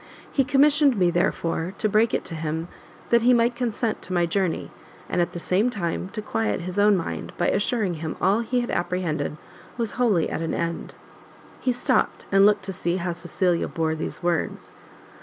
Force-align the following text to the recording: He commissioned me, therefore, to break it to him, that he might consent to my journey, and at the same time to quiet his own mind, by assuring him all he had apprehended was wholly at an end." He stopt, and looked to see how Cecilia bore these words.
He 0.31 0.43
commissioned 0.43 0.97
me, 0.97 1.11
therefore, 1.11 1.75
to 1.77 1.87
break 1.87 2.11
it 2.11 2.25
to 2.25 2.33
him, 2.33 2.69
that 3.11 3.21
he 3.21 3.35
might 3.35 3.53
consent 3.55 4.01
to 4.01 4.13
my 4.13 4.25
journey, 4.25 4.71
and 5.07 5.21
at 5.21 5.33
the 5.33 5.39
same 5.39 5.69
time 5.69 6.09
to 6.13 6.23
quiet 6.23 6.61
his 6.61 6.79
own 6.79 6.97
mind, 6.97 7.33
by 7.37 7.49
assuring 7.49 7.93
him 8.01 8.15
all 8.19 8.39
he 8.39 8.61
had 8.61 8.71
apprehended 8.71 9.37
was 9.77 9.91
wholly 10.01 10.27
at 10.27 10.41
an 10.41 10.55
end." 10.55 10.95
He 11.59 11.71
stopt, 11.71 12.25
and 12.31 12.47
looked 12.47 12.63
to 12.65 12.73
see 12.73 12.97
how 12.97 13.11
Cecilia 13.11 13.67
bore 13.67 13.93
these 13.93 14.23
words. 14.23 14.71